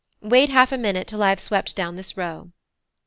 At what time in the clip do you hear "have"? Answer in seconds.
1.29-1.39